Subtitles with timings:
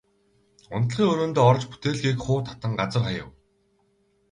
[0.75, 3.27] Унтлагын өрөөндөө орж бүтээлгийг хуу татан газар хаяв.